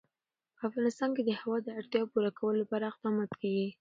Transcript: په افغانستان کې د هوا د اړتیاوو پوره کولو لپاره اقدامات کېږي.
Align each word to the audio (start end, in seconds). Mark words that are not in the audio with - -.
په 0.57 0.61
افغانستان 0.69 1.09
کې 1.15 1.23
د 1.25 1.31
هوا 1.41 1.57
د 1.63 1.67
اړتیاوو 1.79 2.11
پوره 2.13 2.31
کولو 2.37 2.59
لپاره 2.63 2.83
اقدامات 2.87 3.31
کېږي. 3.41 3.67